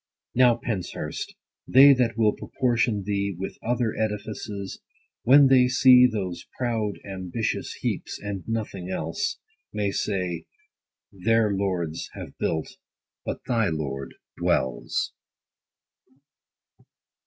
[0.33, 1.35] Now, Penshurst,
[1.67, 4.81] they that will proportion thee With other edifices,
[5.21, 9.37] when they see 100 Those proud ambitious heaps, and nothing else,
[9.71, 10.47] May say,
[11.11, 12.77] their lords have built,
[13.23, 15.13] but thy lord dwells.